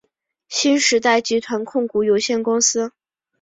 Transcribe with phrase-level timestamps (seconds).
[0.47, 2.91] 新时代集团控股有限公司。